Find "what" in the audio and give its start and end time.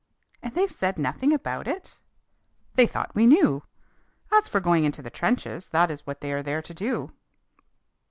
6.07-6.21